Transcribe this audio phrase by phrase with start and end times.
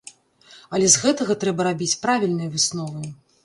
[0.77, 3.09] Але з гэтага трэба рабіць правільныя высновы.